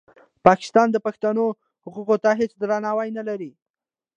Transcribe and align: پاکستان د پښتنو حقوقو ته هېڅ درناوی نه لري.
پاکستان 0.45 0.87
د 0.91 0.97
پښتنو 1.05 1.43
حقوقو 1.83 2.15
ته 2.23 2.29
هېڅ 2.39 2.51
درناوی 2.61 3.09
نه 3.17 3.23
لري. 3.29 3.51